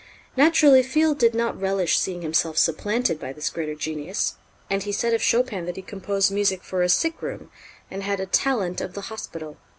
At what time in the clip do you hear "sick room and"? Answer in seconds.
6.89-8.01